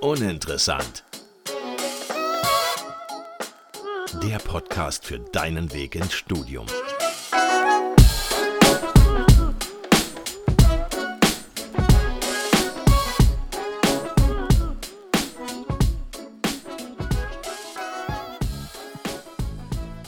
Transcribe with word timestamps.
Uninteressant. 0.00 1.04
Der 4.22 4.38
Podcast 4.38 5.04
für 5.04 5.18
deinen 5.18 5.72
Weg 5.72 5.94
ins 5.94 6.12
Studium. 6.12 6.66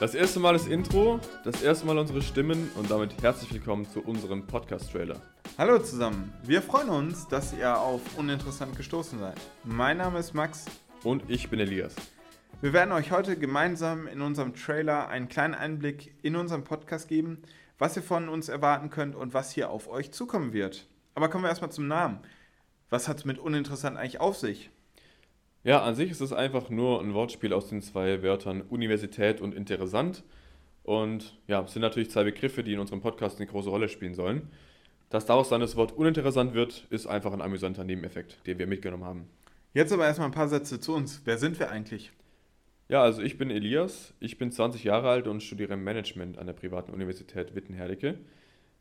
Das 0.00 0.14
erste 0.14 0.38
Mal 0.38 0.52
das 0.52 0.66
Intro, 0.66 1.18
das 1.44 1.60
erste 1.62 1.86
Mal 1.86 1.98
unsere 1.98 2.22
Stimmen 2.22 2.70
und 2.76 2.90
damit 2.90 3.20
herzlich 3.20 3.52
willkommen 3.52 3.86
zu 3.90 4.00
unserem 4.00 4.46
Podcast-Trailer. 4.46 5.20
Hallo 5.58 5.80
zusammen, 5.80 6.32
wir 6.44 6.62
freuen 6.62 6.88
uns, 6.88 7.26
dass 7.26 7.52
ihr 7.52 7.76
auf 7.76 8.16
Uninteressant 8.16 8.76
gestoßen 8.76 9.18
seid. 9.18 9.40
Mein 9.64 9.96
Name 9.96 10.20
ist 10.20 10.32
Max 10.32 10.66
Und 11.02 11.28
ich 11.28 11.50
bin 11.50 11.58
Elias. 11.58 11.96
Wir 12.60 12.72
werden 12.72 12.92
euch 12.92 13.10
heute 13.10 13.36
gemeinsam 13.36 14.06
in 14.06 14.20
unserem 14.20 14.54
Trailer 14.54 15.08
einen 15.08 15.28
kleinen 15.28 15.54
Einblick 15.54 16.14
in 16.22 16.36
unseren 16.36 16.62
Podcast 16.62 17.08
geben, 17.08 17.42
was 17.76 17.96
ihr 17.96 18.04
von 18.04 18.28
uns 18.28 18.48
erwarten 18.48 18.88
könnt 18.88 19.16
und 19.16 19.34
was 19.34 19.50
hier 19.50 19.70
auf 19.70 19.88
euch 19.88 20.12
zukommen 20.12 20.52
wird. 20.52 20.86
Aber 21.16 21.28
kommen 21.28 21.42
wir 21.42 21.48
erstmal 21.48 21.72
zum 21.72 21.88
Namen. 21.88 22.20
Was 22.88 23.08
hat 23.08 23.16
es 23.16 23.24
mit 23.24 23.40
uninteressant 23.40 23.96
eigentlich 23.96 24.20
auf 24.20 24.36
sich? 24.36 24.70
Ja, 25.64 25.82
an 25.82 25.96
sich 25.96 26.12
ist 26.12 26.20
es 26.20 26.32
einfach 26.32 26.70
nur 26.70 27.00
ein 27.00 27.14
Wortspiel 27.14 27.52
aus 27.52 27.68
den 27.68 27.82
zwei 27.82 28.22
Wörtern 28.22 28.62
Universität 28.62 29.40
und 29.40 29.56
interessant. 29.56 30.22
Und 30.84 31.36
ja, 31.48 31.62
es 31.62 31.72
sind 31.72 31.82
natürlich 31.82 32.12
zwei 32.12 32.22
Begriffe, 32.22 32.62
die 32.62 32.74
in 32.74 32.78
unserem 32.78 33.00
Podcast 33.00 33.38
eine 33.38 33.48
große 33.48 33.68
Rolle 33.68 33.88
spielen 33.88 34.14
sollen. 34.14 34.52
Dass 35.10 35.26
daraus 35.26 35.48
dann 35.48 35.60
das 35.60 35.76
Wort 35.76 35.92
uninteressant 35.92 36.54
wird, 36.54 36.86
ist 36.90 37.06
einfach 37.06 37.32
ein 37.32 37.40
amüsanter 37.40 37.84
Nebeneffekt, 37.84 38.46
den 38.46 38.58
wir 38.58 38.66
mitgenommen 38.66 39.04
haben. 39.04 39.28
Jetzt 39.72 39.92
aber 39.92 40.06
erstmal 40.06 40.28
ein 40.28 40.34
paar 40.34 40.48
Sätze 40.48 40.80
zu 40.80 40.94
uns. 40.94 41.22
Wer 41.24 41.38
sind 41.38 41.58
wir 41.58 41.70
eigentlich? 41.70 42.12
Ja, 42.88 43.02
also 43.02 43.20
ich 43.20 43.36
bin 43.36 43.50
Elias, 43.50 44.14
ich 44.18 44.38
bin 44.38 44.50
20 44.50 44.84
Jahre 44.84 45.10
alt 45.10 45.26
und 45.26 45.42
studiere 45.42 45.76
Management 45.76 46.38
an 46.38 46.46
der 46.46 46.54
privaten 46.54 46.92
Universität 46.92 47.54
Witten-Herdecke. 47.54 48.18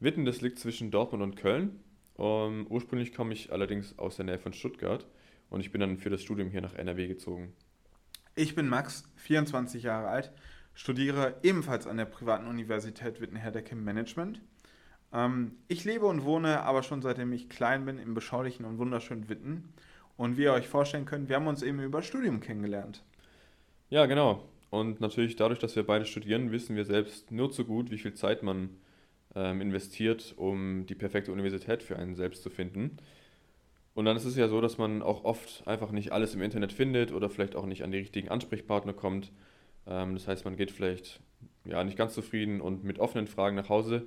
Witten, 0.00 0.24
das 0.24 0.40
liegt 0.40 0.58
zwischen 0.58 0.90
Dortmund 0.90 1.22
und 1.22 1.36
Köln. 1.36 1.80
Um, 2.14 2.66
ursprünglich 2.68 3.14
komme 3.14 3.32
ich 3.32 3.52
allerdings 3.52 3.98
aus 3.98 4.16
der 4.16 4.26
Nähe 4.26 4.38
von 4.38 4.52
Stuttgart 4.52 5.06
und 5.48 5.60
ich 5.60 5.72
bin 5.72 5.80
dann 5.80 5.96
für 5.98 6.10
das 6.10 6.22
Studium 6.22 6.50
hier 6.50 6.60
nach 6.60 6.74
NRW 6.74 7.06
gezogen. 7.08 7.52
Ich 8.34 8.54
bin 8.54 8.68
Max, 8.68 9.04
24 9.16 9.84
Jahre 9.84 10.08
alt, 10.08 10.32
studiere 10.74 11.36
ebenfalls 11.42 11.86
an 11.86 11.96
der 11.96 12.04
privaten 12.04 12.46
Universität 12.46 13.20
Witten-Herdecke 13.20 13.76
Management. 13.76 14.40
Ähm, 15.12 15.52
ich 15.68 15.84
lebe 15.84 16.06
und 16.06 16.24
wohne 16.24 16.62
aber 16.62 16.82
schon 16.82 17.02
seitdem 17.02 17.32
ich 17.32 17.48
klein 17.48 17.84
bin 17.84 17.98
im 17.98 18.14
beschaulichen 18.14 18.64
und 18.64 18.78
wunderschönen 18.78 19.28
Witten. 19.28 19.72
Und 20.16 20.36
wie 20.36 20.42
ihr 20.42 20.52
euch 20.52 20.68
vorstellen 20.68 21.04
könnt, 21.04 21.28
wir 21.28 21.36
haben 21.36 21.46
uns 21.46 21.62
eben 21.62 21.80
über 21.80 22.02
Studium 22.02 22.40
kennengelernt. 22.40 23.02
Ja, 23.90 24.06
genau. 24.06 24.44
Und 24.70 25.00
natürlich 25.00 25.36
dadurch, 25.36 25.58
dass 25.58 25.76
wir 25.76 25.84
beide 25.84 26.06
studieren, 26.06 26.50
wissen 26.50 26.76
wir 26.76 26.84
selbst 26.84 27.30
nur 27.30 27.50
zu 27.50 27.64
gut, 27.64 27.90
wie 27.90 27.98
viel 27.98 28.14
Zeit 28.14 28.42
man 28.42 28.70
ähm, 29.34 29.60
investiert, 29.60 30.34
um 30.36 30.86
die 30.86 30.94
perfekte 30.94 31.32
Universität 31.32 31.82
für 31.82 31.96
einen 31.96 32.14
selbst 32.14 32.42
zu 32.42 32.50
finden. 32.50 32.96
Und 33.94 34.06
dann 34.06 34.16
ist 34.16 34.24
es 34.24 34.36
ja 34.36 34.48
so, 34.48 34.60
dass 34.60 34.78
man 34.78 35.02
auch 35.02 35.24
oft 35.24 35.66
einfach 35.66 35.90
nicht 35.90 36.12
alles 36.12 36.34
im 36.34 36.40
Internet 36.40 36.72
findet 36.72 37.12
oder 37.12 37.28
vielleicht 37.28 37.54
auch 37.56 37.66
nicht 37.66 37.84
an 37.84 37.92
die 37.92 37.98
richtigen 37.98 38.30
Ansprechpartner 38.30 38.94
kommt. 38.94 39.30
Ähm, 39.86 40.14
das 40.14 40.26
heißt, 40.26 40.44
man 40.44 40.56
geht 40.56 40.70
vielleicht 40.70 41.20
ja 41.64 41.84
nicht 41.84 41.98
ganz 41.98 42.14
zufrieden 42.14 42.60
und 42.60 42.84
mit 42.84 42.98
offenen 42.98 43.26
Fragen 43.26 43.56
nach 43.56 43.68
Hause. 43.68 44.06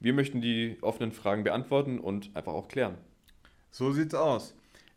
Wir 0.00 0.12
möchten 0.12 0.40
die 0.40 0.76
offenen 0.82 1.12
Fragen 1.12 1.44
beantworten 1.44 1.98
und 1.98 2.34
einfach 2.34 2.52
auch 2.52 2.68
klären. 2.68 2.96
So 3.70 3.92
sieht's 3.92 4.14
aus. 4.14 4.54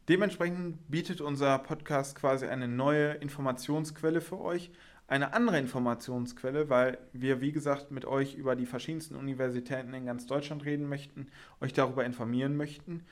Dementsprechend 0.10 0.90
bietet 0.90 1.22
unser 1.22 1.60
Podcast 1.60 2.16
quasi 2.16 2.48
eine 2.48 2.68
neue 2.68 3.12
Informationsquelle 3.14 4.22
für 4.22 4.40
euch, 4.42 4.72
eine 5.08 5.34
andere 5.34 5.60
Informationsquelle, 5.60 6.70
weil 6.70 6.98
wir, 7.14 7.42
wie 7.42 7.52
gesagt, 7.52 7.92
mit 7.92 8.06
euch 8.06 8.36
über 8.36 8.56
die 8.56 8.66
verschiedensten 8.66 9.16
Universitäten 9.16 9.94
in 9.94 10.06
ganz 10.06 10.28
Deutschland 10.28 10.66
reden 10.66 10.88
möchten, 10.88 11.28
euch 11.62 11.74
darüber 11.74 12.06
informieren 12.06 12.58
möchten, 12.58 13.04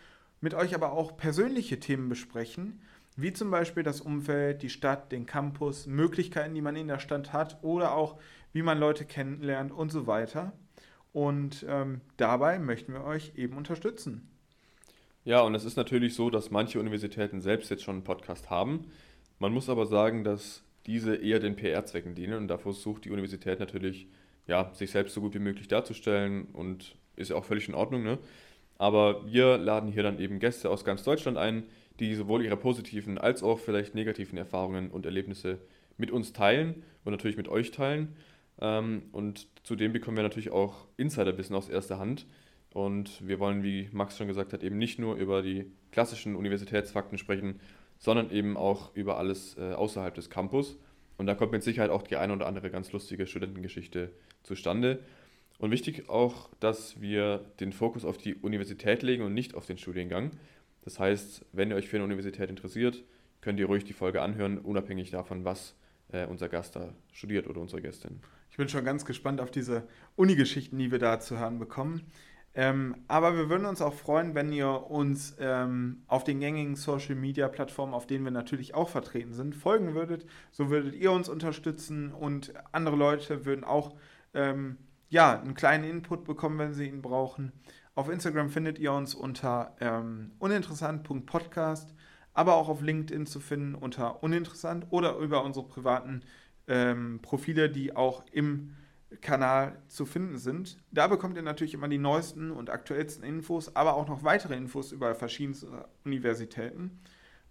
mit 0.42 0.54
euch 0.54 0.76
aber 0.76 0.92
auch 0.92 1.18
persönliche 1.18 1.80
Themen 1.80 2.10
besprechen, 2.10 2.82
wie 3.16 3.34
zum 3.34 3.50
Beispiel 3.50 3.84
das 3.84 4.02
Umfeld, 4.02 4.62
die 4.62 4.70
Stadt, 4.70 5.12
den 5.12 5.26
Campus, 5.26 5.88
Möglichkeiten, 5.88 6.54
die 6.54 6.62
man 6.62 6.76
in 6.76 6.88
der 6.88 7.00
Stadt 7.00 7.34
hat 7.34 7.58
oder 7.64 7.94
auch, 7.94 8.20
wie 8.54 8.62
man 8.62 8.78
Leute 8.78 9.06
kennenlernt 9.06 9.72
und 9.72 9.92
so 9.92 10.06
weiter. 10.06 10.54
Und 11.18 11.66
ähm, 11.68 12.02
dabei 12.18 12.60
möchten 12.60 12.94
wir 12.94 13.04
euch 13.04 13.32
eben 13.36 13.58
unterstützen. 13.58 14.30
Ja, 15.26 15.42
und 15.42 15.56
es 15.56 15.66
ist 15.66 15.76
natürlich 15.76 16.14
so, 16.14 16.30
dass 16.30 16.52
manche 16.52 16.80
Universitäten 16.80 17.42
selbst 17.42 17.72
jetzt 17.72 17.82
schon 17.82 17.96
einen 17.96 18.04
Podcast 18.04 18.52
haben. 18.52 18.86
Man 19.40 19.52
muss 19.52 19.68
aber 19.68 19.88
sagen, 19.88 20.24
dass 20.24 20.62
diese 20.86 21.16
eher 21.16 21.40
den 21.40 21.56
PR-Zwecken 21.56 22.14
dienen 22.14 22.36
und 22.36 22.48
da 22.50 22.60
versucht 22.60 23.06
die 23.06 23.10
Universität 23.10 23.60
natürlich, 23.60 24.06
ja, 24.46 24.72
sich 24.76 24.92
selbst 24.92 25.16
so 25.16 25.22
gut 25.22 25.34
wie 25.34 25.40
möglich 25.40 25.68
darzustellen 25.68 26.50
und 26.54 26.96
ist 27.16 27.32
ja 27.32 27.36
auch 27.36 27.46
völlig 27.46 27.68
in 27.68 27.74
Ordnung, 27.74 28.04
ne? 28.04 28.20
Aber 28.78 29.26
wir 29.26 29.58
laden 29.58 29.92
hier 29.92 30.04
dann 30.04 30.20
eben 30.20 30.38
Gäste 30.38 30.70
aus 30.70 30.86
ganz 30.86 31.02
Deutschland 31.02 31.40
ein, 31.40 31.64
die 32.00 32.14
sowohl 32.14 32.46
ihre 32.46 32.58
positiven 32.58 33.18
als 33.18 33.42
auch 33.42 33.58
vielleicht 33.58 33.96
negativen 33.96 34.38
Erfahrungen 34.38 34.92
und 34.92 35.08
Erlebnisse 35.08 35.58
mit 35.98 36.12
uns 36.12 36.32
teilen 36.32 36.84
und 37.06 37.12
natürlich 37.12 37.38
mit 37.38 37.48
euch 37.48 37.72
teilen. 37.72 38.16
Ähm, 38.60 39.04
Und 39.12 39.48
zudem 39.64 39.94
bekommen 39.94 40.18
wir 40.18 40.24
natürlich 40.24 40.52
auch 40.52 40.88
Insiderwissen 40.98 41.56
aus 41.56 41.70
erster 41.70 42.00
Hand. 42.00 42.26
Und 42.74 43.28
wir 43.28 43.40
wollen, 43.40 43.64
wie 43.64 43.90
Max 43.92 44.18
schon 44.18 44.28
gesagt 44.28 44.54
hat, 44.54 44.64
eben 44.64 44.78
nicht 44.78 45.00
nur 45.00 45.16
über 45.16 45.42
die 45.42 45.72
klassischen 45.92 46.36
Universitätsfakten 46.36 47.18
sprechen, 47.18 47.60
sondern 47.98 48.30
eben 48.30 48.58
auch 48.58 48.96
über 48.96 49.18
alles 49.18 49.58
äh, 49.58 49.74
außerhalb 49.74 50.14
des 50.14 50.30
Campus. 50.30 50.78
Und 51.18 51.26
da 51.26 51.34
kommt 51.34 51.52
mit 51.52 51.64
Sicherheit 51.64 51.90
auch 51.90 52.04
die 52.04 52.18
eine 52.18 52.34
oder 52.34 52.46
andere 52.46 52.70
ganz 52.70 52.92
lustige 52.92 53.26
Studentengeschichte 53.26 54.12
zustande. 54.44 55.00
Und 55.58 55.72
wichtig 55.72 56.08
auch, 56.10 56.50
dass 56.60 57.02
wir 57.02 57.46
den 57.60 57.72
Fokus 57.72 58.06
auf 58.06 58.20
die 58.20 58.36
Universität 58.36 59.02
legen 59.02 59.24
und 59.24 59.34
nicht 59.34 59.56
auf 59.56 59.66
den 59.66 59.80
Studiengang. 59.80 60.32
Das 60.84 61.00
heißt, 61.00 61.46
wenn 61.52 61.72
ihr 61.72 61.76
euch 61.76 61.88
für 61.88 61.98
eine 61.98 62.06
Universität 62.06 62.50
interessiert, 62.50 63.04
könnt 63.42 63.60
ihr 63.60 63.66
ruhig 63.66 63.84
die 63.84 63.94
Folge 63.94 64.22
anhören, 64.22 64.60
unabhängig 64.60 65.10
davon, 65.10 65.46
was 65.46 65.76
äh, 66.12 66.28
unser 66.28 66.50
Gast 66.50 66.76
da 66.76 66.94
studiert 67.12 67.48
oder 67.48 67.60
unsere 67.62 67.82
Gästin. 67.82 68.20
Ich 68.58 68.60
bin 68.60 68.70
schon 68.70 68.86
ganz 68.86 69.06
gespannt 69.06 69.40
auf 69.40 69.52
diese 69.52 69.88
Uni-Geschichten, 70.16 70.80
die 70.80 70.90
wir 70.90 70.98
da 70.98 71.20
zu 71.20 71.38
hören 71.38 71.60
bekommen. 71.60 72.08
Ähm, 72.56 72.96
aber 73.08 73.38
wir 73.38 73.50
würden 73.50 73.68
uns 73.68 73.84
auch 73.84 73.94
freuen, 73.94 74.34
wenn 74.34 74.52
ihr 74.52 74.90
uns 74.90 75.36
ähm, 75.40 76.02
auf 76.08 76.24
den 76.24 76.40
gängigen 76.40 76.76
Social-Media-Plattformen, 76.76 77.94
auf 77.94 78.08
denen 78.08 78.24
wir 78.24 78.32
natürlich 78.32 78.74
auch 78.74 78.90
vertreten 78.90 79.34
sind, 79.34 79.54
folgen 79.54 79.94
würdet. 79.94 80.26
So 80.50 80.72
würdet 80.72 80.96
ihr 80.96 81.12
uns 81.12 81.30
unterstützen 81.30 82.12
und 82.12 82.52
andere 82.72 82.96
Leute 82.96 83.46
würden 83.46 83.64
auch 83.64 83.94
ähm, 84.34 84.78
ja, 85.08 85.40
einen 85.40 85.54
kleinen 85.54 85.84
Input 85.84 86.26
bekommen, 86.26 86.58
wenn 86.58 86.74
sie 86.74 86.88
ihn 86.88 87.04
brauchen. 87.04 87.52
Auf 87.94 88.10
Instagram 88.10 88.50
findet 88.50 88.80
ihr 88.80 88.92
uns 88.92 89.14
unter 89.14 89.76
ähm, 89.82 90.32
uninteressant.podcast, 90.40 91.94
aber 92.34 92.56
auch 92.56 92.70
auf 92.70 92.82
LinkedIn 92.82 93.28
zu 93.28 93.40
finden 93.40 93.76
unter 93.76 94.24
uninteressant 94.24 94.88
oder 94.90 95.16
über 95.18 95.44
unsere 95.44 95.68
privaten 95.68 96.24
ähm, 96.68 97.20
Profile, 97.22 97.70
die 97.70 97.96
auch 97.96 98.24
im 98.32 98.74
Kanal 99.22 99.78
zu 99.88 100.06
finden 100.06 100.38
sind. 100.38 100.78
Da 100.92 101.08
bekommt 101.08 101.38
ihr 101.38 101.44
natürlich 101.44 101.74
immer 101.74 101.88
die 101.88 101.98
neuesten 101.98 102.52
und 102.52 102.70
aktuellsten 102.70 103.24
Infos, 103.24 103.76
aber 103.76 103.96
auch 103.96 104.08
noch 104.08 104.24
weitere 104.24 104.56
Infos 104.56 104.92
über 104.92 105.16
verschiedenste 105.16 105.88
Universitäten. 106.04 107.00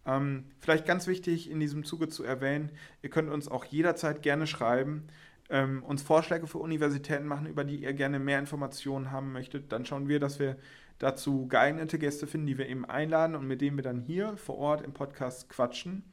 Ähm, 0.05 0.45
vielleicht 0.61 0.87
ganz 0.87 1.07
wichtig 1.07 1.51
in 1.51 1.59
diesem 1.59 1.85
Zuge 1.85 2.09
zu 2.09 2.23
erwähnen, 2.23 2.71
ihr 3.03 3.11
könnt 3.11 3.31
uns 3.31 3.49
auch 3.49 3.65
jederzeit 3.65 4.23
gerne 4.23 4.47
schreiben, 4.47 5.09
ähm, 5.49 5.83
uns 5.83 6.03
Vorschläge 6.03 6.47
für 6.47 6.59
Universitäten 6.59 7.27
machen, 7.27 7.47
über 7.47 7.65
die 7.65 7.77
ihr 7.77 7.95
gerne 7.95 8.19
mehr 8.19 8.39
Informationen 8.39 9.11
haben 9.11 9.33
möchtet. 9.33 9.73
Dann 9.73 9.85
schauen 9.85 10.09
wir, 10.09 10.21
dass 10.21 10.39
wir 10.39 10.57
dazu 10.99 11.47
geeignete 11.49 11.99
Gäste 11.99 12.27
finden, 12.27 12.47
die 12.47 12.59
wir 12.59 12.69
eben 12.69 12.85
einladen 12.85 13.35
und 13.35 13.47
mit 13.47 13.61
denen 13.61 13.77
wir 13.77 13.85
dann 13.85 14.01
hier 14.01 14.37
vor 14.37 14.59
Ort 14.59 14.83
im 14.83 14.93
Podcast 14.93 15.49
quatschen. 15.49 16.05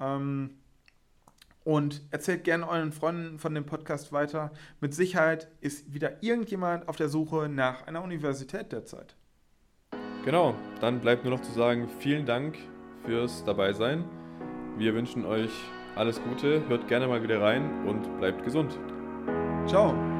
Ähm, 0.00 0.50
und 1.64 2.02
erzählt 2.10 2.44
gerne 2.44 2.68
euren 2.68 2.92
Freunden 2.92 3.38
von 3.38 3.54
dem 3.54 3.64
Podcast 3.66 4.12
weiter. 4.12 4.52
Mit 4.80 4.94
Sicherheit 4.94 5.48
ist 5.60 5.92
wieder 5.92 6.22
irgendjemand 6.22 6.88
auf 6.88 6.96
der 6.96 7.08
Suche 7.08 7.48
nach 7.48 7.86
einer 7.86 8.02
Universität 8.02 8.70
derzeit. 8.70 9.16
Genau, 10.24 10.54
dann 10.80 11.00
bleibt 11.00 11.24
nur 11.24 11.34
noch 11.34 11.42
zu 11.42 11.52
sagen, 11.52 11.88
vielen 11.98 12.24
Dank 12.24 12.56
fürs 13.04 13.44
Dabeisein. 13.44 14.04
Wir 14.78 14.94
wünschen 14.94 15.24
euch 15.24 15.50
alles 15.96 16.22
Gute, 16.22 16.66
hört 16.68 16.88
gerne 16.88 17.06
mal 17.06 17.22
wieder 17.22 17.40
rein 17.40 17.86
und 17.86 18.18
bleibt 18.18 18.44
gesund. 18.44 18.78
Ciao. 19.66 20.13